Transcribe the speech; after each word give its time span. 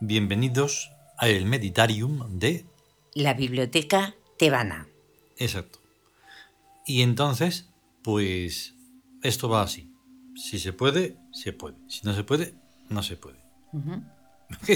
bienvenidos 0.00 0.90
al 1.16 1.44
Meditarium 1.44 2.40
de... 2.40 2.66
La 3.14 3.34
biblioteca 3.34 4.16
tebana. 4.36 4.88
Exacto. 5.36 5.78
Y 6.84 7.02
entonces, 7.02 7.70
pues 8.02 8.74
esto 9.22 9.48
va 9.48 9.62
así. 9.62 9.94
Si 10.34 10.58
se 10.58 10.72
puede, 10.72 11.16
se 11.30 11.52
puede. 11.52 11.76
Si 11.86 12.04
no 12.04 12.14
se 12.14 12.24
puede, 12.24 12.54
no 12.88 13.04
se 13.04 13.16
puede. 13.16 13.38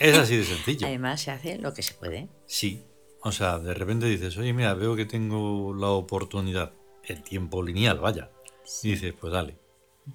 es 0.00 0.18
así 0.18 0.36
de 0.36 0.44
sencillo. 0.44 0.88
Además, 0.88 1.20
se 1.20 1.30
hace 1.30 1.56
lo 1.58 1.72
que 1.72 1.82
se 1.82 1.94
puede. 1.94 2.28
Sí. 2.46 2.82
O 3.22 3.30
sea, 3.30 3.60
de 3.60 3.74
repente 3.74 4.06
dices, 4.06 4.36
oye, 4.38 4.52
mira, 4.52 4.74
veo 4.74 4.96
que 4.96 5.06
tengo 5.06 5.72
la 5.72 5.90
oportunidad. 5.90 6.72
El 7.04 7.22
tiempo 7.22 7.62
lineal, 7.62 8.00
vaya. 8.00 8.32
Y 8.82 8.90
dices, 8.90 9.14
pues 9.14 9.32
dale. 9.32 9.56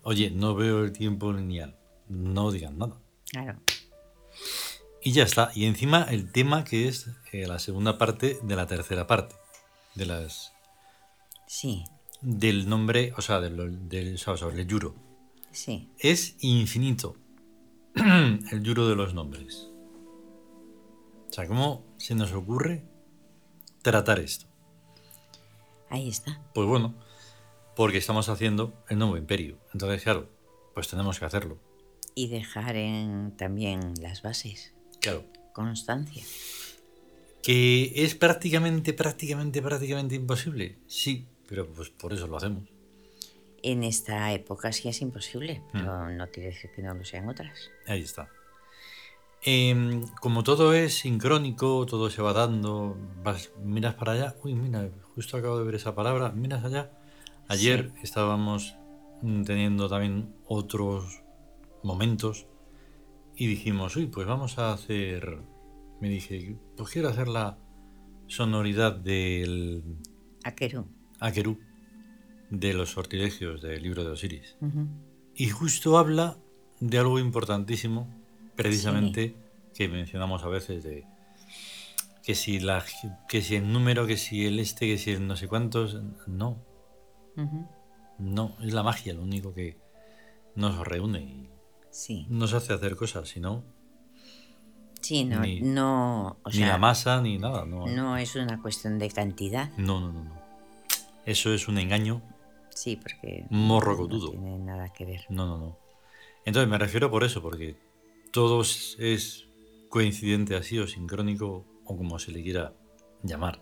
Oye, 0.03 0.31
no 0.31 0.53
veo 0.53 0.84
el 0.84 0.92
tiempo 0.92 1.31
lineal. 1.31 1.78
No 2.09 2.52
digan 2.52 2.78
nada. 2.78 3.05
Claro. 3.36 3.59
Y 5.03 5.11
ya 5.11 5.23
está. 5.23 5.52
Y 5.53 5.66
encima 5.66 6.03
el 6.03 6.31
tema 6.31 6.64
que 6.64 6.88
es 6.88 7.09
eh, 7.33 7.45
la 7.47 7.59
segunda 7.59 7.97
parte 7.97 8.39
de 8.41 8.55
la 8.55 8.66
tercera 8.66 9.08
parte. 9.08 9.36
De 9.94 10.05
las. 10.05 10.53
Sí. 11.45 11.83
Del 12.22 12.69
nombre, 12.69 13.13
o 13.17 13.22
sea, 13.22 13.41
del, 13.41 13.89
del 13.89 14.16
o 14.16 14.38
sea, 14.38 14.47
el 14.47 14.66
yuro. 14.66 14.95
Sí. 15.52 15.89
Es 16.00 16.38
infinito. 16.39 17.17
el 17.95 18.63
yuro 18.63 18.88
de 18.88 18.95
los 18.95 19.13
nombres. 19.13 19.67
O 21.30 21.33
sea, 21.33 21.45
¿cómo 21.50 21.83
se 21.97 22.16
nos 22.16 22.31
ocurre 22.31 22.86
tratar 23.81 24.19
esto? 24.19 24.45
Ahí 25.89 26.08
está. 26.08 26.41
Pues 26.53 26.69
bueno, 26.69 26.95
porque 27.75 27.97
estamos 27.97 28.30
haciendo 28.30 28.73
el 28.88 28.97
nuevo 28.97 29.17
imperio. 29.17 29.58
Entonces, 29.73 30.03
claro, 30.03 30.30
pues 30.73 30.88
tenemos 30.88 31.19
que 31.19 31.25
hacerlo. 31.25 31.65
Y 32.16 32.30
dejar 32.30 32.76
en, 32.78 33.36
también 33.38 33.94
las 34.02 34.22
bases. 34.22 34.74
Claro. 35.02 35.26
Constancia. 35.54 36.24
¿Que 37.44 37.92
es 37.96 38.16
prácticamente, 38.16 38.94
prácticamente, 38.94 39.62
prácticamente 39.62 40.16
imposible? 40.16 40.80
Sí, 40.88 41.28
pero 41.48 41.68
pues 41.68 41.90
por 41.90 42.14
eso 42.14 42.26
lo 42.26 42.38
hacemos. 42.38 42.64
En 43.62 43.84
esta 43.84 44.32
época 44.34 44.72
sí 44.72 44.90
es 44.90 45.02
imposible, 45.02 45.62
pero 45.72 46.10
no 46.10 46.28
quiere 46.32 46.50
decir 46.50 46.72
que 46.76 46.82
no 46.82 46.94
lo 46.94 47.04
sean 47.06 47.30
otras. 47.30 47.72
Ahí 47.88 48.02
está. 48.02 48.30
Em, 49.44 50.08
como 50.22 50.44
todo 50.44 50.74
es 50.74 50.96
sincrónico, 50.96 51.86
todo 51.86 52.10
se 52.10 52.24
va 52.24 52.34
dando, 52.34 52.98
vas, 53.24 53.52
miras 53.64 53.94
para 53.94 54.14
allá, 54.14 54.36
uy, 54.44 54.56
mira, 54.56 54.90
justo 55.14 55.38
acabo 55.38 55.60
de 55.60 55.66
ver 55.66 55.76
esa 55.76 55.94
palabra, 55.94 56.32
miras 56.32 56.66
allá. 56.66 56.92
Ayer 57.48 57.92
estábamos 58.02 58.75
teniendo 59.22 59.88
también 59.88 60.34
otros 60.48 61.22
momentos 61.85 62.47
y 63.35 63.47
dijimos, 63.47 63.96
uy, 63.96 64.07
pues 64.07 64.28
vamos 64.28 64.57
a 64.57 64.73
hacer, 64.73 65.40
me 66.01 66.09
dije, 66.09 66.57
pues 66.75 66.90
quiero 66.90 67.09
hacer 67.09 67.28
la 67.28 67.57
sonoridad 68.28 68.94
del... 68.94 69.84
Akeru. 70.44 70.85
Akeru, 71.19 71.59
de 72.50 72.74
los 72.74 72.91
sortilegios 72.91 73.62
del 73.62 73.84
libro 73.84 74.03
de 74.03 74.12
Osiris. 74.12 74.57
Y 75.35 75.50
justo 75.50 75.97
habla 75.97 76.38
de 76.79 76.97
algo 76.97 77.19
importantísimo, 77.19 78.07
precisamente, 78.56 79.35
que 79.74 79.88
mencionamos 79.88 80.44
a 80.44 80.50
veces 80.50 80.84
de 80.84 81.06
que 82.24 82.34
si 82.34 82.59
la 82.59 82.84
que 83.29 83.41
si 83.41 83.56
el 83.56 83.72
número, 83.72 84.07
que 84.07 84.18
si 84.18 84.45
el 84.45 84.59
este, 84.59 84.88
que 84.88 84.97
si 84.97 85.12
el 85.12 85.28
no 85.28 85.35
sé 85.35 85.47
cuántos, 85.47 86.01
no. 86.28 86.57
No, 88.18 88.56
es 88.63 88.74
la 88.74 88.81
magia 88.81 89.13
lo 89.13 89.22
único 89.22 89.53
que 89.53 89.78
nos 90.56 90.88
reúne 90.88 91.19
y 91.19 91.50
sí. 91.95 92.25
nos 92.29 92.53
hace 92.53 92.73
hacer 92.73 92.95
cosas, 92.95 93.29
si 93.29 93.39
no. 93.39 93.63
Sí, 95.01 95.23
no, 95.23 95.41
Ni- 95.41 95.61
no, 95.61 96.38
o 96.44 96.50
ni 96.50 96.56
sea, 96.57 96.67
la 96.69 96.78
masa 96.79 97.22
ni 97.22 97.38
nada, 97.38 97.63
no. 97.66 97.85
no 97.85 98.17
es 98.17 98.35
una 98.35 98.59
cuestión 98.61 98.97
de 98.97 99.09
cantidad, 99.09 99.69
No, 99.78 100.00
no, 100.00 100.11
no, 100.11 100.23
no. 100.23 100.41
Eso 101.25 101.53
es 101.53 101.67
un 101.67 101.78
engaño. 101.78 102.22
sí, 102.69 102.95
porque 102.97 103.45
Morrocotudo. 103.50 104.25
no 104.28 104.31
tiene 104.31 104.57
nada 104.59 104.91
que 104.91 105.06
ver. 105.06 105.25
No, 105.29 105.45
no, 105.45 105.57
no. 105.57 105.78
Entonces 106.44 106.69
me 106.69 106.78
refiero 106.78 107.09
por 107.09 107.23
eso, 107.23 107.41
porque 107.41 107.78
todo 108.31 108.62
es- 108.62 109.47
coincidente 109.89 110.56
así 110.56 110.77
o 110.79 110.88
sincrónico 110.88 111.66
o 111.85 111.95
como 111.97 112.19
se 112.19 112.31
le 112.31 112.44
quiera 112.44 112.73
llamar. 113.23 113.59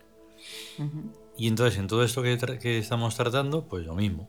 Ujú. 0.78 1.12
Y 1.36 1.46
entonces 1.46 1.78
en 1.78 1.86
todo 1.86 2.02
esto 2.04 2.22
que, 2.22 2.36
tra- 2.38 2.58
que 2.58 2.78
estamos 2.78 3.14
tratando, 3.16 3.66
pues 3.68 3.86
lo 3.86 3.94
mismo. 3.94 4.28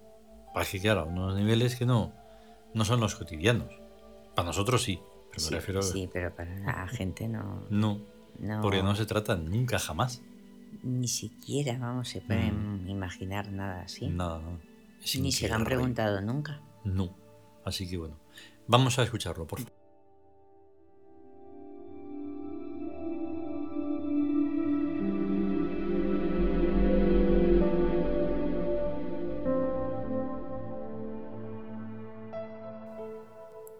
Para 0.53 0.65
que 0.65 0.79
claro, 0.79 1.05
unos 1.07 1.35
niveles 1.35 1.75
que 1.75 1.85
no, 1.85 2.13
no 2.73 2.85
son 2.85 2.99
los 2.99 3.15
cotidianos. 3.15 3.69
Para 4.35 4.47
nosotros 4.47 4.83
sí, 4.83 4.99
pero 5.29 5.39
Sí, 5.41 5.49
me 5.51 5.57
refiero 5.57 5.81
sí, 5.81 6.09
pero 6.11 6.35
para 6.35 6.53
la 6.59 6.87
gente 6.87 7.27
no, 7.27 7.63
no, 7.69 7.99
no, 8.39 8.61
porque 8.61 8.83
no 8.83 8.95
se 8.95 9.05
trata 9.05 9.35
nunca 9.35 9.79
jamás. 9.79 10.21
ni 10.83 11.07
siquiera, 11.07 11.77
vamos, 11.79 12.09
se 12.09 12.21
pueden 12.21 12.87
imaginar 12.87 13.51
nada 13.51 13.81
así. 13.81 14.07
Nada. 14.07 14.41
Es 15.03 15.19
Ni 15.19 15.31
se 15.31 15.47
lo 15.47 15.55
han 15.55 15.63
preguntado 15.63 16.21
nunca. 16.21 16.61
No. 16.83 17.15
Así 17.63 17.89
que 17.89 17.97
bueno, 17.97 18.15
vamos 18.67 18.99
a 18.99 19.03
escucharlo, 19.03 19.47
por 19.47 19.59
favor. 19.59 19.73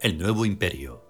El 0.05 0.19
nuevo 0.19 0.45
imperio. 0.45 1.03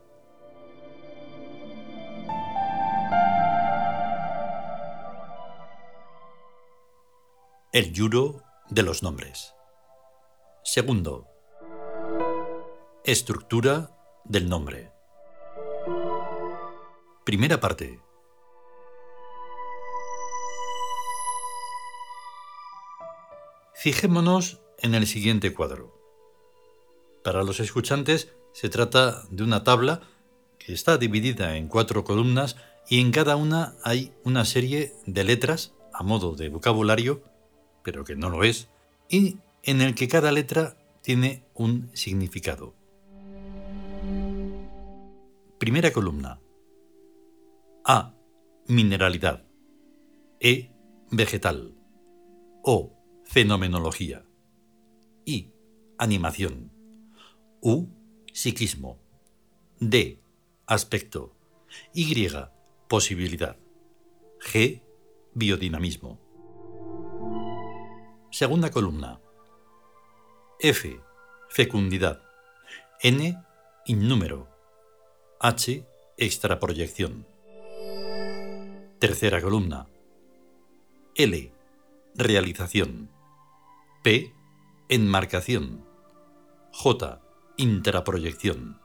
El 7.74 7.92
yuro 7.92 8.42
de 8.70 8.84
los 8.84 9.04
nombres. 9.04 9.54
Segundo. 10.64 11.28
Estructura 13.04 13.92
del 14.24 14.48
nombre. 14.48 14.94
Primera 17.26 17.60
parte. 17.60 18.00
Fijémonos 23.74 24.62
en 24.78 24.96
el 24.96 25.06
siguiente 25.06 25.54
cuadro. 25.54 26.00
Para 27.26 27.44
los 27.44 27.60
escuchantes 27.60 28.35
se 28.56 28.70
trata 28.70 29.24
de 29.32 29.44
una 29.44 29.66
tabla 29.66 30.00
que 30.60 30.72
está 30.72 30.98
dividida 30.98 31.58
en 31.58 31.68
cuatro 31.68 32.06
columnas 32.06 32.56
y 32.88 33.02
en 33.02 33.12
cada 33.12 33.36
una 33.36 33.76
hay 33.84 34.14
una 34.24 34.46
serie 34.46 34.94
de 35.06 35.26
letras 35.26 35.74
a 35.92 36.04
modo 36.04 36.38
de 36.38 36.48
vocabulario, 36.48 37.22
pero 37.84 38.06
que 38.06 38.16
no 38.16 38.30
lo 38.30 38.46
es, 38.46 38.70
y 39.10 39.40
en 39.64 39.82
el 39.82 39.94
que 39.94 40.08
cada 40.08 40.32
letra 40.32 40.78
tiene 41.02 41.44
un 41.54 41.90
significado. 41.92 42.74
Primera 45.60 45.92
columna. 45.92 46.40
A. 47.84 48.14
Mineralidad. 48.68 49.44
E. 50.40 50.72
Vegetal. 51.12 51.76
O. 52.64 52.94
Fenomenología. 53.26 54.24
I. 55.26 55.52
Animación. 55.98 56.72
U. 57.60 57.95
Psiquismo. 58.36 59.00
D. 59.80 60.20
Aspecto. 60.68 61.34
Y. 61.94 62.28
Posibilidad. 62.90 63.56
G. 64.42 64.82
Biodinamismo. 65.34 66.20
Segunda 68.32 68.72
columna. 68.72 69.22
F. 70.60 71.00
Fecundidad. 71.48 72.22
N. 73.02 73.42
Innúmero. 73.86 74.50
H. 75.40 75.86
Extraproyección. 76.18 77.26
Tercera 79.00 79.42
columna. 79.42 79.88
L. 81.16 81.54
Realización. 82.16 83.10
P. 84.04 84.34
Enmarcación. 84.90 85.86
J. 86.74 87.25
Intraproyección. 87.58 88.78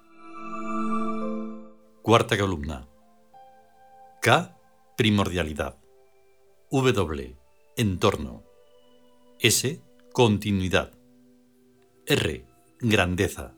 Cuarta 2.03 2.39
columna. 2.39 2.87
K. 4.23 4.57
Primordialidad. 4.97 5.77
W. 6.71 7.37
Entorno. 7.77 8.45
S. 9.41 9.83
Continuidad. 10.13 10.93
R. 12.07 12.47
Grandeza. 12.79 13.55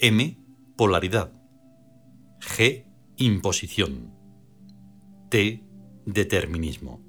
M. 0.00 0.36
Polaridad. 0.76 1.32
G. 2.40 2.84
Imposición. 3.18 4.12
T. 5.28 5.62
Determinismo. 6.06 7.00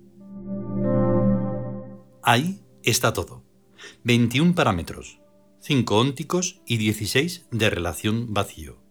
Ahí 2.21 2.61
está 2.83 3.13
todo. 3.13 3.43
21 4.03 4.53
parámetros, 4.53 5.19
5 5.65 5.97
ónticos 5.97 6.59
y 6.67 6.75
16 6.75 7.45
de 7.51 7.69
relación 7.69 8.33
vacío. 8.33 8.83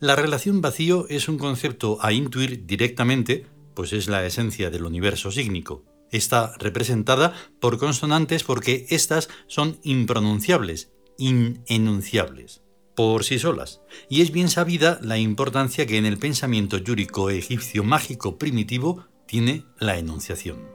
La 0.00 0.16
relación 0.16 0.60
vacío 0.60 1.06
es 1.08 1.28
un 1.28 1.38
concepto 1.38 1.98
a 2.00 2.12
intuir 2.12 2.66
directamente, 2.66 3.46
pues 3.76 3.92
es 3.92 4.08
la 4.08 4.26
esencia 4.26 4.70
del 4.70 4.86
universo 4.86 5.30
sígnico. 5.30 5.84
Está 6.10 6.52
representada 6.58 7.32
por 7.60 7.78
consonantes 7.78 8.42
porque 8.42 8.86
éstas 8.90 9.28
son 9.46 9.78
impronunciables, 9.84 10.90
inenunciables, 11.16 12.62
por 12.96 13.22
sí 13.22 13.38
solas, 13.38 13.80
y 14.10 14.22
es 14.22 14.32
bien 14.32 14.48
sabida 14.48 14.98
la 15.00 15.18
importancia 15.18 15.86
que 15.86 15.96
en 15.96 16.06
el 16.06 16.18
pensamiento 16.18 16.78
yúrico 16.78 17.30
egipcio 17.30 17.84
mágico 17.84 18.36
primitivo 18.36 19.04
tiene 19.28 19.64
la 19.78 19.96
enunciación. 19.96 20.73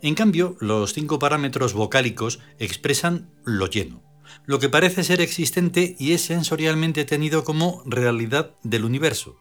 En 0.00 0.14
cambio, 0.14 0.56
los 0.60 0.92
cinco 0.92 1.18
parámetros 1.18 1.72
vocálicos 1.72 2.38
expresan 2.58 3.30
lo 3.44 3.66
lleno, 3.66 4.02
lo 4.46 4.58
que 4.58 4.68
parece 4.68 5.02
ser 5.02 5.20
existente 5.20 5.96
y 5.98 6.12
es 6.12 6.22
sensorialmente 6.22 7.04
tenido 7.04 7.42
como 7.42 7.82
realidad 7.84 8.54
del 8.62 8.84
universo. 8.84 9.36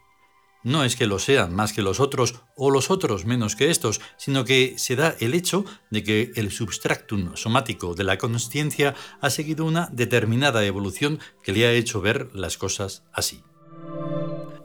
No 0.64 0.84
es 0.84 0.96
que 0.96 1.06
lo 1.06 1.20
sean 1.20 1.54
más 1.56 1.72
que 1.74 1.84
los 1.84 2.00
otros 2.00 2.42
o 2.56 2.72
los 2.72 2.90
otros 2.90 3.26
menos 3.26 3.56
que 3.56 3.70
estos, 3.70 4.02
sino 4.18 4.44
que 4.44 4.74
se 4.78 4.96
da 4.96 5.16
el 5.20 5.36
hecho 5.36 5.64
de 5.92 6.04
que 6.04 6.32
el 6.36 6.52
substractum 6.52 7.36
somático 7.36 7.94
de 7.94 8.04
la 8.04 8.18
consciencia 8.18 8.96
ha 9.22 9.30
seguido 9.30 9.64
una 9.64 9.90
determinada 9.94 10.66
evolución 10.66 11.20
que 11.44 11.54
le 11.54 11.68
ha 11.68 11.72
hecho 11.72 12.02
ver 12.02 12.30
las 12.34 12.58
cosas 12.58 13.04
así. 13.14 13.44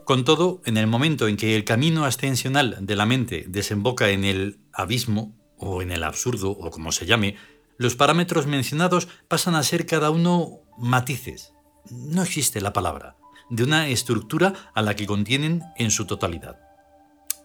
Con 0.03 0.25
todo, 0.25 0.61
en 0.65 0.75
el 0.75 0.87
momento 0.87 1.27
en 1.27 1.37
que 1.37 1.55
el 1.55 1.63
camino 1.63 2.03
ascensional 2.03 2.77
de 2.81 2.95
la 2.95 3.05
mente 3.05 3.45
desemboca 3.47 4.09
en 4.09 4.25
el 4.25 4.59
abismo, 4.73 5.33
o 5.63 5.81
en 5.81 5.91
el 5.91 6.03
absurdo, 6.03 6.51
o 6.51 6.69
como 6.69 6.91
se 6.91 7.05
llame, 7.05 7.35
los 7.77 7.95
parámetros 7.95 8.45
mencionados 8.45 9.07
pasan 9.27 9.55
a 9.55 9.63
ser 9.63 9.85
cada 9.85 10.11
uno 10.11 10.59
matices. 10.77 11.53
No 11.89 12.23
existe 12.23 12.61
la 12.61 12.73
palabra, 12.73 13.17
de 13.49 13.63
una 13.63 13.87
estructura 13.87 14.53
a 14.73 14.81
la 14.81 14.95
que 14.95 15.07
contienen 15.07 15.63
en 15.77 15.91
su 15.91 16.05
totalidad. 16.05 16.59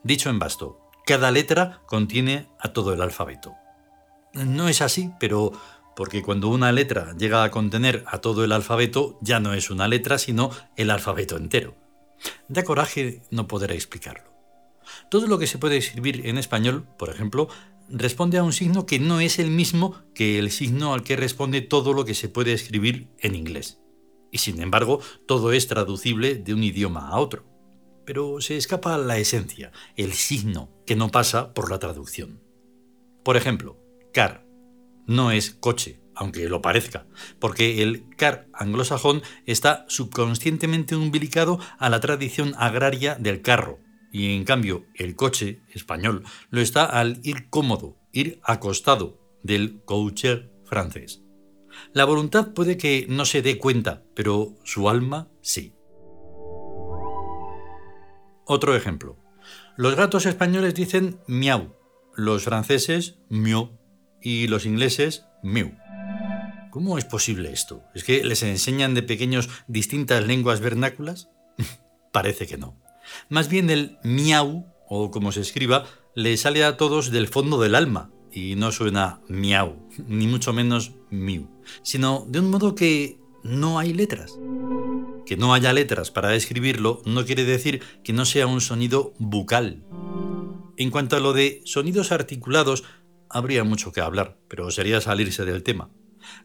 Dicho 0.05 0.31
en 0.31 0.39
vasto, 0.39 0.81
cada 1.07 1.31
letra 1.31 1.83
contiene 1.87 2.49
a 2.61 2.73
todo 2.73 2.93
el 2.93 3.03
alfabeto. 3.03 3.55
No 4.35 4.69
es 4.69 4.83
así, 4.83 5.11
pero 5.19 5.53
porque 5.97 6.23
cuando 6.23 6.49
una 6.49 6.71
letra 6.71 7.15
llega 7.19 7.43
a 7.43 7.51
contener 7.51 8.05
a 8.07 8.19
todo 8.19 8.45
el 8.45 8.53
alfabeto, 8.53 9.19
ya 9.21 9.41
no 9.41 9.55
es 9.55 9.71
una 9.71 9.89
letra, 9.89 10.19
sino 10.19 10.51
el 10.77 10.91
alfabeto 10.91 11.37
entero. 11.37 11.75
Da 12.49 12.63
coraje 12.63 13.23
no 13.31 13.49
poder 13.49 13.73
explicarlo. 13.73 14.31
Todo 15.11 15.27
lo 15.27 15.39
que 15.39 15.47
se 15.47 15.59
puede 15.59 15.77
escribir 15.77 16.27
en 16.27 16.39
español, 16.39 16.87
por 16.99 17.11
ejemplo, 17.11 17.49
responde 17.91 18.39
a 18.39 18.43
un 18.43 18.53
signo 18.53 18.87
que 18.87 18.99
no 18.99 19.21
es 19.21 19.39
el 19.39 19.51
mismo 19.51 19.95
que 20.15 20.39
el 20.39 20.51
signo 20.51 20.95
al 20.95 21.03
que 21.03 21.17
responde 21.17 21.61
todo 21.61 21.93
lo 21.93 22.05
que 22.05 22.15
se 22.15 22.29
puede 22.29 22.53
escribir 22.53 23.09
en 23.19 23.35
inglés. 23.35 23.81
Y 24.31 24.39
sin 24.39 24.61
embargo, 24.61 25.01
todo 25.27 25.53
es 25.53 25.69
traducible 25.69 26.35
de 26.35 26.55
un 26.55 26.63
idioma 26.63 27.09
a 27.09 27.19
otro. 27.19 27.47
Pero 28.05 28.41
se 28.41 28.57
escapa 28.57 28.97
la 28.99 29.19
esencia, 29.19 29.73
el 29.97 30.13
signo, 30.13 30.71
que 30.87 30.97
no 30.97 31.11
pasa 31.11 31.55
por 31.55 31.71
la 31.71 31.79
traducción. 31.79 32.43
Por 33.23 33.37
ejemplo, 33.37 33.79
car 34.13 34.47
no 35.07 35.31
es 35.31 35.51
coche, 35.51 36.01
aunque 36.15 36.49
lo 36.49 36.63
parezca, 36.63 37.07
porque 37.39 37.83
el 37.83 38.09
car 38.17 38.49
anglosajón 38.53 39.23
está 39.47 39.85
subconscientemente 39.89 40.97
umbilicado 40.97 41.61
a 41.79 41.89
la 41.89 42.01
tradición 42.01 42.55
agraria 42.59 43.15
del 43.15 43.41
carro, 43.41 43.79
y 44.13 44.35
en 44.35 44.45
cambio 44.45 44.87
el 44.95 45.17
coche 45.17 45.63
español 45.73 46.25
lo 46.51 46.61
está 46.61 46.85
al 46.85 47.21
ir 47.23 47.49
cómodo, 47.51 47.99
ir 48.13 48.41
acostado 48.43 49.21
del 49.43 49.83
cocher 49.85 50.51
francés. 50.65 51.23
La 51.93 52.05
voluntad 52.05 52.53
puede 52.55 52.77
que 52.77 53.07
no 53.09 53.25
se 53.25 53.43
dé 53.43 53.59
cuenta, 53.59 54.03
pero 54.15 54.55
su 54.65 54.89
alma 54.89 55.29
sí. 55.41 55.75
Otro 58.47 58.75
ejemplo. 58.75 59.19
Los 59.77 59.95
gatos 59.95 60.27
españoles 60.27 60.75
dicen 60.75 61.21
miau, 61.27 61.77
los 62.17 62.45
franceses 62.45 63.19
miau 63.29 63.79
y 64.21 64.49
los 64.49 64.67
ingleses 64.67 65.27
miau. 65.43 65.73
¿Cómo 66.71 66.99
es 66.99 67.05
posible 67.05 67.53
esto? 67.53 67.83
¿Es 67.95 68.05
que 68.05 68.25
les 68.25 68.43
enseñan 68.43 68.95
de 68.95 69.03
pequeños 69.03 69.49
distintas 69.69 70.27
lenguas 70.27 70.61
vernáculas? 70.61 71.29
Parece 72.13 72.47
que 72.47 72.59
no. 72.59 72.88
Más 73.29 73.49
bien 73.49 73.71
el 73.71 73.99
miau, 74.03 74.67
o 74.89 75.11
como 75.11 75.33
se 75.33 75.41
escriba, 75.41 75.85
le 76.15 76.37
sale 76.37 76.65
a 76.65 76.77
todos 76.77 77.11
del 77.11 77.29
fondo 77.29 77.61
del 77.61 77.75
alma, 77.75 78.11
y 78.33 78.57
no 78.57 78.73
suena 78.73 79.21
miau, 79.29 79.77
ni 80.07 80.27
mucho 80.27 80.53
menos 80.53 80.93
miu, 81.11 81.49
sino 81.83 82.27
de 82.29 82.41
un 82.41 82.51
modo 82.51 82.75
que 82.75 83.19
no 83.43 83.79
hay 83.79 83.93
letras. 83.93 84.39
Que 85.27 85.37
no 85.37 85.55
haya 85.55 85.73
letras 85.73 86.11
para 86.11 86.35
escribirlo 86.35 87.03
no 87.05 87.25
quiere 87.25 87.45
decir 87.45 87.83
que 88.03 88.13
no 88.13 88.25
sea 88.25 88.47
un 88.47 88.61
sonido 88.61 89.13
bucal. 89.19 89.85
En 90.77 90.91
cuanto 90.91 91.17
a 91.17 91.21
lo 91.21 91.33
de 91.33 91.61
sonidos 91.65 92.13
articulados, 92.13 92.85
habría 93.29 93.65
mucho 93.65 93.93
que 93.93 94.01
hablar, 94.01 94.39
pero 94.49 94.71
sería 94.71 95.01
salirse 95.01 95.45
del 95.45 95.63
tema. 95.63 95.91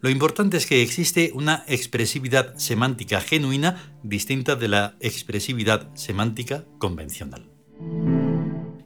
Lo 0.02 0.10
importante 0.10 0.58
es 0.58 0.66
que 0.66 0.82
existe 0.82 1.32
una 1.34 1.64
expresividad 1.68 2.58
semántica 2.58 3.22
genuina 3.22 3.96
distinta 4.04 4.56
de 4.56 4.68
la 4.68 4.96
expresividad 5.00 5.94
semántica 5.96 6.66
convencional. 6.80 7.50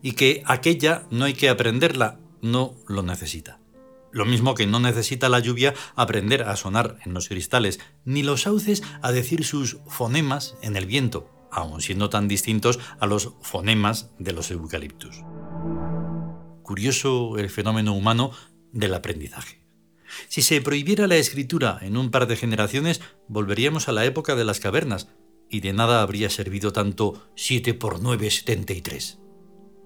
Y 0.02 0.14
que 0.14 0.44
aquella 0.46 1.08
no 1.12 1.26
hay 1.26 1.34
que 1.34 1.50
aprenderla, 1.50 2.20
no 2.42 2.76
lo 2.88 3.04
necesita. 3.04 3.60
Lo 4.12 4.26
mismo 4.26 4.56
que 4.56 4.68
no 4.68 4.80
necesita 4.80 5.30
la 5.30 5.40
lluvia 5.40 5.74
aprender 5.96 6.44
a 6.44 6.56
sonar 6.56 6.98
en 7.06 7.14
los 7.14 7.28
cristales, 7.28 7.80
ni 8.06 8.24
los 8.24 8.44
sauces 8.44 8.84
a 9.02 9.12
decir 9.12 9.44
sus 9.44 9.78
fonemas 9.88 10.56
en 10.62 10.76
el 10.76 10.86
viento, 10.86 11.30
aun 11.52 11.82
siendo 11.82 12.10
tan 12.10 12.28
distintos 12.28 12.80
a 13.00 13.06
los 13.06 13.34
fonemas 13.42 14.12
de 14.18 14.32
los 14.32 14.50
eucaliptus. 14.52 15.24
Curioso 16.64 17.38
el 17.38 17.50
fenómeno 17.50 17.94
humano 17.94 18.32
del 18.72 18.94
aprendizaje. 18.94 19.67
Si 20.28 20.42
se 20.42 20.62
prohibiera 20.62 21.08
la 21.08 21.18
escritura 21.18 21.80
en 21.82 21.98
un 21.98 22.12
par 22.12 22.28
de 22.28 22.36
generaciones, 22.36 23.02
volveríamos 23.28 23.88
a 23.88 23.92
la 23.92 24.06
época 24.06 24.36
de 24.36 24.46
las 24.46 24.60
cavernas, 24.60 25.08
y 25.50 25.62
de 25.62 25.74
nada 25.74 26.02
habría 26.02 26.30
servido 26.30 26.74
tanto 26.74 27.30
7 27.36 27.74
por 27.74 28.02
9, 28.02 28.30
73. 28.30 29.20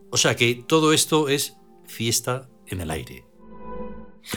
O 0.09 0.17
sea 0.17 0.35
que 0.35 0.55
todo 0.55 0.93
esto 0.93 1.29
es 1.29 1.57
fiesta 1.85 2.49
en 2.67 2.81
el 2.81 2.91
aire. 2.91 3.25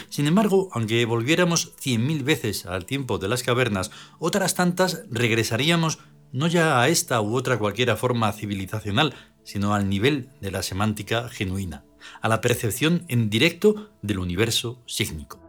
Sin 0.08 0.26
embargo, 0.26 0.68
aunque 0.72 1.04
volviéramos 1.04 1.74
cien 1.78 2.06
mil 2.06 2.22
veces 2.22 2.66
al 2.66 2.86
tiempo 2.86 3.18
de 3.18 3.28
las 3.28 3.42
cavernas, 3.42 3.90
otras 4.18 4.54
tantas 4.54 5.02
regresaríamos 5.10 5.98
no 6.32 6.46
ya 6.46 6.80
a 6.80 6.88
esta 6.88 7.20
u 7.20 7.36
otra 7.36 7.58
cualquiera 7.58 7.96
forma 7.96 8.32
civilizacional, 8.32 9.14
sino 9.44 9.74
al 9.74 9.88
nivel 9.88 10.30
de 10.40 10.50
la 10.50 10.62
semántica 10.62 11.28
genuina, 11.28 11.84
a 12.22 12.28
la 12.28 12.40
percepción 12.40 13.04
en 13.08 13.30
directo 13.30 13.90
del 14.02 14.18
universo 14.18 14.82
sígnico 14.86 15.43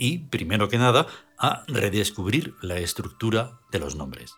y, 0.00 0.18
primero 0.18 0.68
que 0.68 0.78
nada, 0.78 1.06
a 1.38 1.62
redescubrir 1.68 2.54
la 2.62 2.78
estructura 2.78 3.60
de 3.70 3.78
los 3.78 3.94
nombres. 3.94 4.34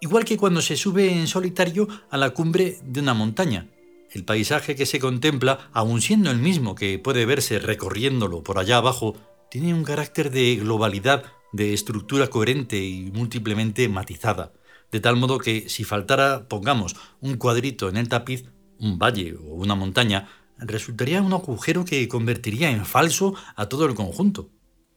Igual 0.00 0.24
que 0.24 0.36
cuando 0.36 0.60
se 0.60 0.76
sube 0.76 1.10
en 1.10 1.28
solitario 1.28 1.88
a 2.10 2.18
la 2.18 2.30
cumbre 2.30 2.78
de 2.82 3.00
una 3.00 3.14
montaña. 3.14 3.68
El 4.10 4.24
paisaje 4.24 4.74
que 4.74 4.84
se 4.84 4.98
contempla, 4.98 5.70
aun 5.72 6.02
siendo 6.02 6.30
el 6.30 6.38
mismo 6.38 6.74
que 6.74 6.98
puede 6.98 7.26
verse 7.26 7.60
recorriéndolo 7.60 8.42
por 8.42 8.58
allá 8.58 8.78
abajo, 8.78 9.16
tiene 9.50 9.72
un 9.72 9.84
carácter 9.84 10.30
de 10.30 10.56
globalidad, 10.56 11.24
de 11.52 11.72
estructura 11.72 12.26
coherente 12.26 12.76
y 12.84 13.10
múltiplemente 13.12 13.88
matizada, 13.88 14.52
de 14.90 14.98
tal 15.00 15.16
modo 15.16 15.38
que 15.38 15.68
si 15.68 15.84
faltara, 15.84 16.48
pongamos, 16.48 16.96
un 17.20 17.36
cuadrito 17.36 17.88
en 17.88 17.96
el 17.96 18.08
tapiz, 18.08 18.44
un 18.80 18.98
valle 18.98 19.36
o 19.36 19.54
una 19.54 19.76
montaña, 19.76 20.28
resultaría 20.58 21.22
un 21.22 21.32
agujero 21.32 21.84
que 21.84 22.08
convertiría 22.08 22.70
en 22.70 22.84
falso 22.84 23.34
a 23.54 23.68
todo 23.68 23.86
el 23.86 23.94
conjunto. 23.94 24.50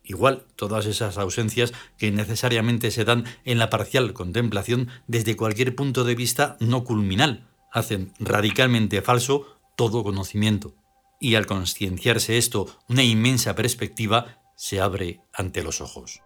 Igual, 0.10 0.48
todas 0.56 0.88
esas 0.88 1.20
ausencias 1.20 1.72
que 2.00 2.12
necesariamente 2.12 2.90
se 2.90 3.06
dan 3.06 3.26
en 3.46 3.60
la 3.60 3.70
parcial 3.70 4.12
contemplación 4.14 4.90
desde 5.06 5.38
cualquier 5.38 5.76
punto 5.76 6.04
de 6.04 6.16
vista 6.16 6.58
no 6.60 6.84
culminal 6.84 7.48
hacen 7.72 8.12
radicalmente 8.18 9.04
falso 9.04 9.56
todo 9.76 10.04
conocimiento. 10.04 10.74
Y 11.20 11.36
al 11.36 11.46
concienciarse 11.46 12.40
esto, 12.40 12.76
una 12.88 13.04
inmensa 13.04 13.54
perspectiva 13.54 14.42
se 14.56 14.82
abre 14.82 15.22
ante 15.32 15.62
los 15.62 15.80
ojos. 15.80 16.22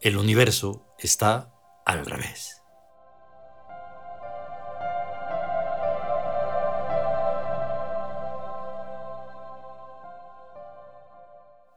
El 0.00 0.16
universo 0.16 0.86
está 1.00 1.52
al 1.84 2.06
revés. 2.06 2.63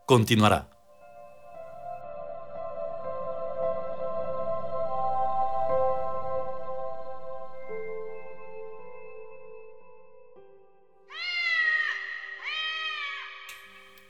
Continuará. 0.08 0.68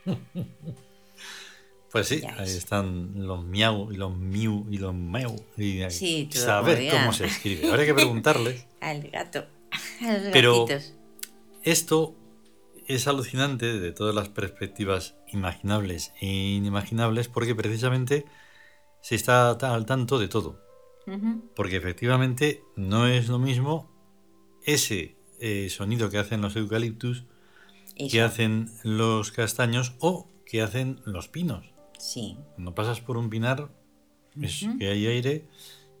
Pues 1.90 2.06
sí, 2.08 2.20
ahí 2.36 2.44
es. 2.44 2.54
están 2.56 3.26
los 3.26 3.42
miau 3.42 3.90
y 3.90 3.96
los 3.96 4.14
miu 4.14 4.66
y 4.70 4.76
los 4.76 4.92
meu. 4.94 5.34
Y 5.56 5.80
Sí, 5.90 6.28
saber 6.30 6.86
cómo 6.90 7.14
se 7.14 7.24
escribe. 7.24 7.72
Hay 7.72 7.86
que 7.86 7.94
preguntarles. 7.94 8.66
Al 8.80 9.08
gato. 9.08 9.46
A 10.02 10.12
los 10.12 10.22
Pero- 10.32 10.66
gatitos. 10.66 10.92
Esto 11.62 12.14
es 12.88 13.06
alucinante 13.06 13.78
de 13.78 13.92
todas 13.92 14.14
las 14.14 14.30
perspectivas 14.30 15.14
imaginables 15.28 16.12
e 16.20 16.26
inimaginables 16.26 17.28
porque 17.28 17.54
precisamente 17.54 18.24
se 19.02 19.14
está 19.14 19.50
al 19.50 19.86
tanto 19.86 20.18
de 20.18 20.28
todo. 20.28 20.66
Porque 21.54 21.76
efectivamente 21.76 22.62
no 22.76 23.06
es 23.06 23.28
lo 23.28 23.38
mismo 23.38 23.90
ese 24.64 25.16
eh, 25.40 25.68
sonido 25.70 26.10
que 26.10 26.18
hacen 26.18 26.42
los 26.42 26.54
eucaliptus, 26.56 27.24
que 28.10 28.20
hacen 28.20 28.70
los 28.82 29.32
castaños 29.32 29.94
o 30.00 30.28
que 30.44 30.60
hacen 30.60 31.00
los 31.06 31.28
pinos. 31.28 31.64
Sí. 31.98 32.36
Cuando 32.54 32.74
pasas 32.74 33.00
por 33.00 33.16
un 33.16 33.30
pinar, 33.30 33.70
es 34.40 34.66
que 34.78 34.88
hay 34.88 35.06
aire 35.06 35.48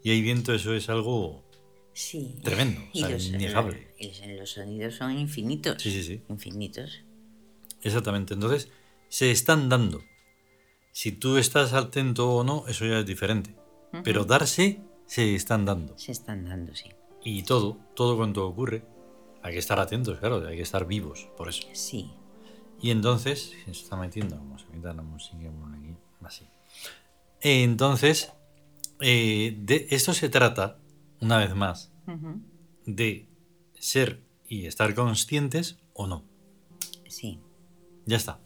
y 0.02 0.10
hay 0.10 0.20
viento, 0.20 0.52
eso 0.52 0.74
es 0.74 0.90
algo 0.90 1.47
Sí. 2.00 2.36
tremendo, 2.44 2.80
o 2.80 2.84
Y 2.92 3.00
sea, 3.00 3.08
los, 3.08 3.26
innegable. 3.26 3.88
los- 4.00 4.26
los 4.38 4.50
sonidos 4.50 4.94
son 4.94 5.18
infinitos. 5.18 5.82
Sí, 5.82 5.90
sí, 5.90 6.04
sí. 6.04 6.22
Infinitos. 6.28 7.00
Exactamente. 7.82 8.34
Entonces, 8.34 8.68
se 9.08 9.32
están 9.32 9.68
dando. 9.68 10.00
Si 10.92 11.10
tú 11.10 11.38
estás 11.38 11.72
atento 11.72 12.30
o 12.30 12.44
no, 12.44 12.64
eso 12.68 12.86
ya 12.86 13.00
es 13.00 13.06
diferente. 13.06 13.56
Pero 14.04 14.24
darse, 14.24 14.80
se 15.06 15.34
están 15.34 15.64
dando. 15.64 15.98
Se 15.98 16.12
están 16.12 16.44
dando, 16.44 16.72
sí. 16.76 16.88
Y 17.24 17.42
todo, 17.42 17.78
todo 17.96 18.16
cuanto 18.16 18.46
ocurre, 18.46 18.84
hay 19.42 19.54
que 19.54 19.58
estar 19.58 19.80
atentos, 19.80 20.18
claro, 20.20 20.46
hay 20.46 20.56
que 20.56 20.62
estar 20.62 20.86
vivos, 20.86 21.28
por 21.36 21.48
eso. 21.48 21.66
Sí. 21.72 22.10
Y 22.80 22.90
entonces, 22.92 23.54
se 23.64 23.70
está 23.72 23.96
metiendo, 23.96 24.36
vamos 24.36 24.64
a 24.68 24.72
quitar 24.72 24.94
la 24.94 25.02
música 25.02 25.50
por 25.50 25.74
aquí, 25.74 25.96
así. 26.22 26.46
Entonces, 27.40 28.32
eh, 29.00 29.56
de 29.58 29.86
esto 29.90 30.12
se 30.14 30.28
trata, 30.28 30.78
una 31.20 31.38
vez 31.38 31.54
más, 31.54 31.92
de 32.86 33.28
ser 33.78 34.22
y 34.48 34.66
estar 34.66 34.94
conscientes 34.94 35.78
o 35.94 36.06
no. 36.06 36.24
Sí. 37.08 37.40
Ya 38.06 38.16
está. 38.16 38.40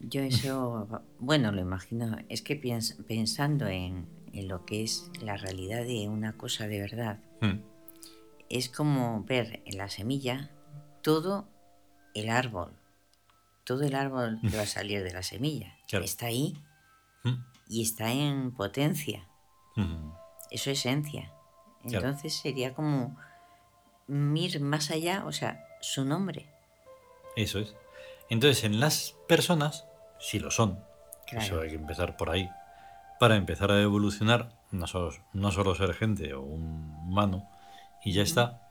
Yo 0.00 0.20
eso, 0.22 0.88
bueno, 1.18 1.52
lo 1.52 1.60
imagino, 1.60 2.16
es 2.28 2.42
que 2.42 2.60
piens- 2.60 2.96
pensando 3.06 3.66
en, 3.66 4.06
en 4.32 4.46
lo 4.48 4.64
que 4.66 4.82
es 4.82 5.10
la 5.22 5.36
realidad 5.36 5.84
de 5.84 6.08
una 6.08 6.36
cosa 6.36 6.66
de 6.68 6.80
verdad, 6.80 7.20
Mm, 7.40 7.60
es 8.48 8.68
como 8.70 9.22
ver 9.24 9.62
en 9.66 9.76
la 9.76 9.90
semilla 9.90 10.50
todo 11.02 11.48
el 12.14 12.30
árbol, 12.30 12.72
todo 13.64 13.82
el 13.82 13.94
árbol 13.94 14.38
que 14.40 14.56
va 14.56 14.62
a 14.62 14.66
salir 14.78 15.02
de 15.02 15.12
la 15.12 15.22
semilla. 15.22 15.76
Claro. 15.88 16.04
Está 16.04 16.26
ahí 16.26 16.54
mm, 17.24 17.34
y 17.68 17.82
está 17.82 18.12
en 18.12 18.52
potencia, 18.52 19.28
mm. 19.76 20.10
Eso 20.50 20.70
es 20.70 20.80
esencia. 20.80 21.32
Claro. 21.82 22.06
Entonces 22.08 22.34
sería 22.34 22.74
como 22.74 23.16
ir 24.08 24.60
más 24.60 24.90
allá, 24.90 25.24
o 25.26 25.32
sea, 25.32 25.66
su 25.80 26.04
nombre. 26.04 26.46
Eso 27.36 27.58
es. 27.58 27.74
Entonces, 28.28 28.64
en 28.64 28.80
las 28.80 29.14
personas, 29.28 29.86
si 30.18 30.38
lo 30.38 30.50
son, 30.50 30.84
Claro. 31.26 31.44
eso 31.44 31.60
hay 31.60 31.70
que 31.70 31.74
empezar 31.76 32.16
por 32.16 32.30
ahí, 32.30 32.48
para 33.18 33.36
empezar 33.36 33.70
a 33.70 33.80
evolucionar, 33.80 34.56
no 34.70 34.86
solo, 34.86 35.10
no 35.32 35.50
solo 35.50 35.74
ser 35.74 35.92
gente 35.94 36.34
o 36.34 36.40
un 36.42 36.94
humano, 37.06 37.48
y 38.04 38.12
ya 38.12 38.22
está, 38.22 38.62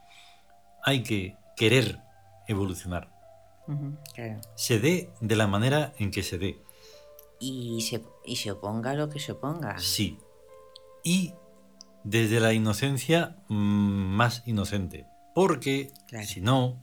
hay 0.84 1.04
que 1.04 1.38
querer 1.56 2.00
evolucionar. 2.48 3.10
Claro. 4.14 4.40
Se 4.56 4.80
dé 4.80 5.10
de 5.22 5.36
la 5.36 5.48
manera 5.48 5.94
en 5.98 6.12
que 6.12 6.22
se 6.22 6.38
dé. 6.38 6.62
Y 7.40 7.82
se, 7.82 8.04
y 8.24 8.36
se 8.38 8.52
oponga 8.52 8.92
a 8.92 8.94
lo 8.94 9.10
que 9.10 9.20
se 9.20 9.32
oponga. 9.34 9.78
Sí. 9.80 10.20
Y 11.04 11.34
desde 12.06 12.40
la 12.40 12.54
inocencia 12.54 13.36
mm, 13.50 13.56
más 14.16 14.44
inocente. 14.46 15.06
Porque 15.34 15.92
Claro. 16.08 16.26
si 16.26 16.40
no, 16.40 16.82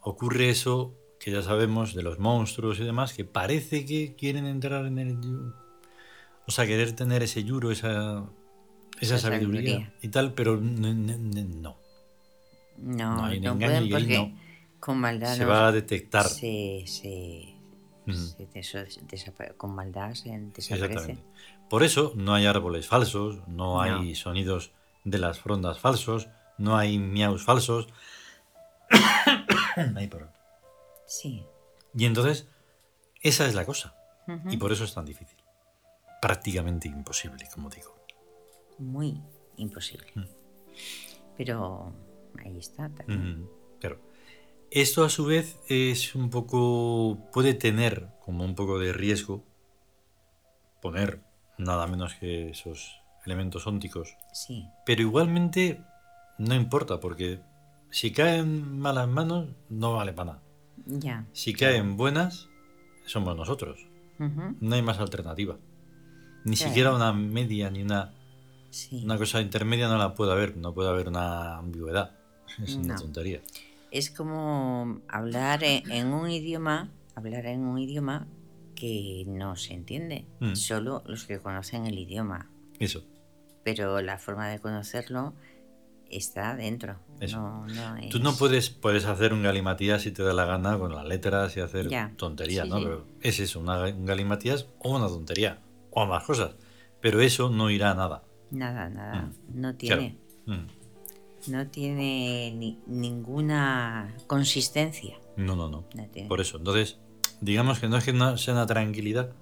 ocurre 0.00 0.50
eso 0.50 0.94
que 1.18 1.30
ya 1.30 1.40
sabemos 1.42 1.94
de 1.94 2.02
los 2.02 2.18
monstruos 2.18 2.78
y 2.80 2.84
demás, 2.84 3.14
que 3.14 3.24
parece 3.24 3.86
que 3.86 4.14
quieren 4.14 4.46
entrar 4.46 4.84
en 4.86 4.98
el... 4.98 5.16
O 6.46 6.50
sea, 6.50 6.66
querer 6.66 6.92
tener 6.92 7.22
ese 7.22 7.44
yuro, 7.44 7.70
esa, 7.70 8.24
esa, 9.00 9.14
Esa 9.14 9.18
sabiduría, 9.30 9.60
sabiduría. 9.74 9.94
y 10.02 10.08
tal, 10.08 10.34
pero 10.34 10.60
no. 10.60 11.76
No, 12.78 13.16
No 13.16 13.24
hay 13.26 13.40
no, 13.40 13.56
pueden 13.58 13.88
porque 13.88 14.18
no. 14.18 14.38
con 14.80 14.98
maldad 14.98 15.36
Se 15.36 15.44
va 15.44 15.68
a 15.68 15.72
detectar. 15.72 16.26
se, 16.26 16.84
Ujú. 18.06 18.16
se 18.16 18.48
desapa- 19.08 19.54
con 19.56 19.72
maldad 19.74 20.14
se 20.14 20.30
desaparece. 20.30 20.84
Exactamente. 20.84 21.22
Por 21.72 21.84
eso 21.84 22.12
no 22.16 22.34
hay 22.34 22.44
árboles 22.44 22.86
falsos, 22.86 23.36
no, 23.48 23.76
No. 23.76 23.80
hay 23.80 24.14
sonidos 24.14 24.72
de 25.04 25.16
las 25.16 25.40
frondas 25.40 25.78
falsos, 25.78 26.28
no 26.58 26.76
hay 26.76 26.98
miaus 26.98 27.42
falsos. 27.44 27.86
Problema. 30.10 30.32
Sí. 31.06 31.46
Y 31.94 32.04
entonces, 32.04 32.46
esa 33.22 33.46
es 33.46 33.54
la 33.54 33.64
cosa. 33.64 33.94
Y 34.50 34.58
por 34.58 34.70
eso 34.70 34.84
es 34.84 34.92
tan 34.92 35.06
difícil. 35.06 35.38
Prácticamente 36.20 36.88
imposible, 36.88 37.48
como 37.54 37.70
digo. 37.70 37.96
Muy 38.78 39.18
imposible. 39.56 40.08
Mm. 40.14 40.24
Pero 41.38 41.94
ahí 42.44 42.58
está 42.58 42.90
también. 42.90 43.40
Ujú, 43.44 43.50
Claro. 43.80 43.98
Esto 44.70 45.04
a 45.04 45.08
su 45.08 45.24
vez 45.24 45.58
es 45.68 46.14
un 46.14 46.28
poco. 46.28 47.18
puede 47.32 47.54
tener 47.54 48.08
como 48.26 48.44
un 48.44 48.54
poco 48.54 48.78
de 48.78 48.92
riesgo 48.92 49.42
poner 50.82 51.20
nada 51.64 51.86
menos 51.86 52.14
que 52.14 52.50
esos 52.50 53.00
elementos 53.24 53.66
ónticos. 53.66 54.16
Sí, 54.32 54.66
Pero 54.84 55.02
igualmente 55.02 55.80
no 56.38 56.54
importa, 56.54 56.98
porque 57.00 57.40
si 57.90 58.12
caen 58.12 58.78
malas 58.78 59.08
manos, 59.08 59.48
no 59.68 59.94
vale 59.94 60.12
para 60.12 60.32
nada. 60.32 60.42
ya. 60.86 61.26
Si 61.32 61.52
caen 61.52 61.96
buenas, 61.96 62.48
somos 63.06 63.36
nosotros. 63.36 63.86
No 64.18 64.74
hay 64.74 64.82
más 64.82 64.98
alternativa. 65.00 65.56
Ni 66.44 66.56
Claro. 66.56 66.68
siquiera 66.70 66.94
una 66.94 67.12
media 67.12 67.70
ni 67.70 67.82
una, 67.82 68.12
Sí. 68.70 69.02
una 69.04 69.16
cosa 69.18 69.40
intermedia 69.40 69.88
no 69.88 69.98
la 69.98 70.14
puede 70.14 70.32
haber. 70.32 70.56
No 70.56 70.72
puede 70.74 70.88
haber 70.90 71.08
una 71.08 71.58
ambigüedad. 71.58 72.16
Es 72.62 72.74
una 72.76 72.96
tontería. 72.96 73.40
Es 73.90 74.10
como 74.10 75.00
hablar 75.08 75.62
en, 75.64 75.90
en 75.90 76.12
un 76.12 76.30
idioma, 76.30 76.90
hablar 77.14 77.46
en 77.46 77.60
un 77.64 77.78
idioma 77.78 78.26
que 78.82 79.22
no 79.28 79.54
se 79.54 79.74
entiende. 79.74 80.26
Mm. 80.40 80.54
Solo 80.56 81.04
los 81.06 81.24
que 81.24 81.38
conocen 81.38 81.86
el 81.86 81.96
idioma. 82.00 82.50
Eso. 82.80 83.04
Pero 83.62 84.00
la 84.02 84.18
forma 84.18 84.48
de 84.48 84.58
conocerlo 84.58 85.34
está 86.10 86.56
dentro. 86.56 86.96
Eso. 87.20 87.36
No, 87.38 87.64
no 87.68 88.08
Tú 88.10 88.18
no 88.18 88.30
es- 88.30 88.36
puedes, 88.38 88.70
puedes 88.70 89.04
hacer 89.04 89.32
un 89.32 89.44
galimatías 89.44 90.02
si 90.02 90.10
te 90.10 90.24
da 90.24 90.32
la 90.32 90.46
gana 90.46 90.80
con 90.80 90.92
las 90.92 91.04
letras 91.06 91.56
y 91.56 91.60
hacer 91.60 91.88
Ya. 91.88 92.12
tonterías, 92.16 92.64
Sí, 92.64 92.70
¿no? 92.70 92.78
sí. 92.78 92.84
Pero 92.84 93.06
es 93.20 93.38
eso, 93.38 93.60
una, 93.60 93.84
un 93.84 94.04
galimatías 94.04 94.66
o 94.80 94.96
una 94.96 95.06
tontería. 95.06 95.60
O 95.92 96.02
ambas 96.02 96.24
cosas. 96.24 96.56
Pero 97.00 97.20
eso 97.20 97.50
no 97.50 97.70
irá 97.70 97.92
a 97.92 97.94
nada. 97.94 98.24
Nada, 98.50 98.90
nada. 98.90 99.22
Mm. 99.22 99.60
No 99.60 99.76
Claro. 99.76 100.00
tiene. 100.02 100.18
Mm. 100.46 100.66
No 101.52 101.66
tiene 101.68 102.52
ni- 102.56 102.80
ninguna 102.88 104.12
consistencia. 104.26 105.18
No, 105.36 105.54
no, 105.56 105.68
no. 105.68 105.84
No. 105.94 106.28
Por 106.28 106.40
eso. 106.40 106.58
Entonces, 106.58 106.98
digamos 107.40 107.78
que 107.80 107.88
no 107.88 107.96
es 107.96 108.04
que 108.04 108.12
no 108.12 108.36
sea 108.38 108.54
una 108.54 108.66
tranquilidad, 108.66 109.32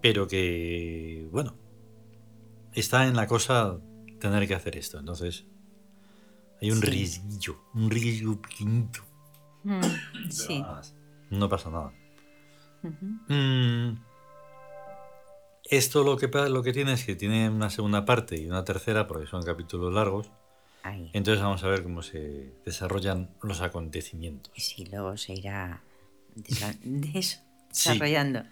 pero 0.00 0.26
que, 0.26 1.28
bueno, 1.30 1.54
está 2.74 3.06
en 3.06 3.16
la 3.16 3.26
cosa 3.26 3.78
tener 4.20 4.46
que 4.48 4.54
hacer 4.54 4.76
esto. 4.76 4.98
Entonces, 4.98 5.44
hay 6.60 6.70
un 6.70 6.80
Sí. 6.80 6.86
riesguillo, 6.86 7.60
un 7.74 7.90
riesgo 7.90 8.40
pequeñito. 8.40 9.00
Mm, 9.64 10.30
sí. 10.30 10.64
No 11.30 11.48
pasa 11.48 11.70
nada. 11.70 11.92
Mm, 13.28 13.96
esto 15.64 16.02
lo 16.04 16.16
que, 16.16 16.28
lo 16.48 16.62
que 16.62 16.72
tiene 16.72 16.92
es 16.92 17.04
que 17.04 17.14
tiene 17.14 17.48
una 17.48 17.70
segunda 17.70 18.04
parte 18.04 18.40
y 18.40 18.46
una 18.46 18.64
tercera, 18.64 19.06
porque 19.06 19.26
son 19.26 19.42
capítulos 19.42 19.92
largos. 19.94 20.30
Ahí. 20.82 21.10
Entonces 21.12 21.42
vamos 21.42 21.62
a 21.62 21.68
ver 21.68 21.84
cómo 21.84 22.02
se 22.02 22.52
desarrollan 22.64 23.30
los 23.42 23.60
acontecimientos. 23.60 24.52
Sí, 24.56 24.84
luego 24.86 25.16
se 25.16 25.34
irá 25.34 25.80
desa- 26.36 26.78
des- 26.82 27.42
Sí. 27.72 27.88
desarrollando. 27.90 28.42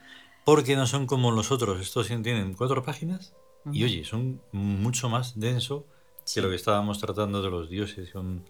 Porque 0.45 0.77
no 0.77 0.87
son 0.87 1.07
como 1.07 1.31
los 1.31 1.51
otros. 1.53 1.81
Estos 1.81 2.07
tienen 2.09 2.55
cuatro 2.55 2.83
páginas 2.83 3.35
y 3.67 3.85
Ujú. 3.85 3.93
oye, 3.93 4.05
son 4.05 4.41
mucho 4.53 5.09
más 5.11 5.39
denso 5.39 5.87
Sí. 6.25 6.35
que 6.37 6.43
lo 6.43 6.49
que 6.51 6.57
estábamos 6.57 6.99
tratando 6.99 7.43
de 7.43 7.51
los 7.51 7.69
dioses 7.69 8.11
con, 8.11 8.45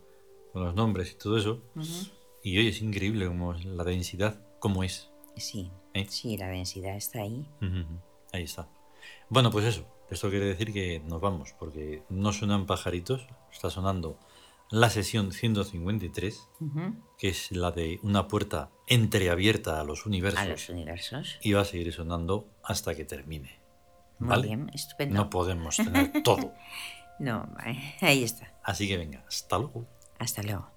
con 0.52 0.64
los 0.64 0.74
nombres 0.74 1.12
y 1.12 1.14
todo 1.18 1.36
eso. 1.38 1.62
Ujú. 1.74 1.86
Y 2.44 2.58
oye, 2.58 2.68
es 2.68 2.80
increíble 2.82 3.26
como 3.26 3.52
la 3.54 3.84
densidad, 3.84 4.40
cómo 4.60 4.84
es. 4.84 5.10
Sí, 5.36 5.70
¿Eh? 5.94 6.06
sí, 6.08 6.36
la 6.36 6.48
densidad 6.48 6.96
está 6.96 7.20
ahí. 7.22 7.46
Ujú, 7.60 7.84
Ahí 8.32 8.44
está. 8.44 8.68
Bueno, 9.28 9.50
pues 9.50 9.64
eso. 9.64 9.84
Esto 10.10 10.28
quiere 10.30 10.44
decir 10.46 10.72
que 10.72 11.00
nos 11.00 11.20
vamos, 11.20 11.54
porque 11.58 12.02
no 12.08 12.32
suenan 12.32 12.66
pajaritos, 12.66 13.26
está 13.52 13.70
sonando 13.70 14.18
la 14.70 14.88
sesión 14.90 15.32
153, 15.32 16.48
Ujú. 16.60 16.94
que 17.18 17.28
es 17.28 17.50
la 17.52 17.72
de 17.72 17.98
una 18.02 18.28
puerta 18.28 18.70
entreabierta 18.86 19.80
a 19.80 19.84
los 19.84 20.06
universos. 20.06 20.40
A 20.40 20.46
los 20.46 20.68
universos. 20.68 21.38
Y 21.42 21.52
va 21.52 21.62
a 21.62 21.64
seguir 21.64 21.92
sonando 21.92 22.48
hasta 22.62 22.94
que 22.94 23.04
termine. 23.04 23.60
Muy 24.18 24.28
¿vale? 24.28 24.46
bien, 24.48 24.70
estupendo. 24.74 25.14
No 25.14 25.30
podemos 25.30 25.76
tener 25.76 26.22
todo. 26.22 26.52
No, 27.18 27.54
ahí 28.00 28.22
está. 28.24 28.50
Así 28.64 28.88
que 28.88 28.96
venga, 28.96 29.22
hasta 29.28 29.58
luego. 29.58 29.86
Hasta 30.18 30.42
luego. 30.42 30.69